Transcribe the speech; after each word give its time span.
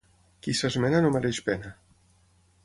Qui 0.45 0.55
s'esmena 0.59 1.01
no 1.07 1.11
mereix 1.17 1.41
pena. 1.51 1.75